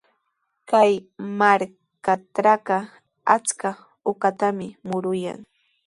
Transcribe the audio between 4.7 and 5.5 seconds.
muruyan.